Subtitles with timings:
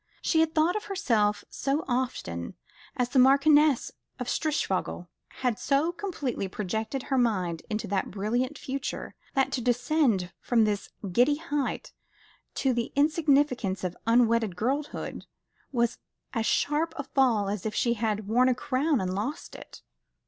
[0.23, 2.55] She had thought of herself so often
[2.97, 5.07] as the Marchioness of Strishfogel,
[5.43, 10.89] had so completely projected her mind into that brilliant future, that to descend from this
[11.11, 11.93] giddy height
[12.55, 15.27] to the insignificance of unwedded girlhood
[15.71, 15.99] was
[16.33, 19.83] as sharp a fall as if she had worn a crown and lost it.